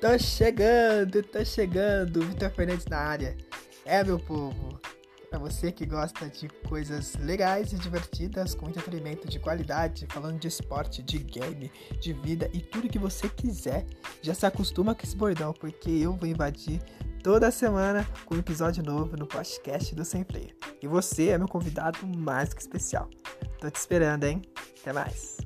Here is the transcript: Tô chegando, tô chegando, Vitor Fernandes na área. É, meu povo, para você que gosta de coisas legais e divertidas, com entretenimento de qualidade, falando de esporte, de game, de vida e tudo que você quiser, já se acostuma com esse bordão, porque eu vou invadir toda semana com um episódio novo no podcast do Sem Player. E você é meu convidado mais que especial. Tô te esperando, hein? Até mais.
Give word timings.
Tô 0.00 0.18
chegando, 0.18 1.22
tô 1.22 1.44
chegando, 1.44 2.22
Vitor 2.22 2.50
Fernandes 2.52 2.86
na 2.86 2.96
área. 2.96 3.36
É, 3.84 4.02
meu 4.02 4.18
povo, 4.18 4.80
para 5.28 5.38
você 5.38 5.70
que 5.70 5.84
gosta 5.84 6.26
de 6.26 6.48
coisas 6.66 7.16
legais 7.16 7.74
e 7.74 7.76
divertidas, 7.76 8.54
com 8.54 8.66
entretenimento 8.66 9.28
de 9.28 9.38
qualidade, 9.38 10.06
falando 10.08 10.38
de 10.38 10.48
esporte, 10.48 11.02
de 11.02 11.18
game, 11.18 11.70
de 12.00 12.14
vida 12.14 12.48
e 12.54 12.60
tudo 12.60 12.88
que 12.88 12.98
você 12.98 13.28
quiser, 13.28 13.84
já 14.22 14.32
se 14.32 14.46
acostuma 14.46 14.94
com 14.94 15.02
esse 15.02 15.14
bordão, 15.14 15.52
porque 15.52 15.90
eu 15.90 16.14
vou 16.14 16.26
invadir 16.26 16.80
toda 17.22 17.50
semana 17.50 18.08
com 18.24 18.36
um 18.36 18.38
episódio 18.38 18.82
novo 18.82 19.18
no 19.18 19.26
podcast 19.26 19.94
do 19.94 20.02
Sem 20.02 20.24
Player. 20.24 20.56
E 20.82 20.88
você 20.88 21.28
é 21.28 21.36
meu 21.36 21.46
convidado 21.46 22.06
mais 22.06 22.54
que 22.54 22.62
especial. 22.62 23.10
Tô 23.60 23.70
te 23.70 23.76
esperando, 23.76 24.24
hein? 24.24 24.40
Até 24.80 24.94
mais. 24.94 25.39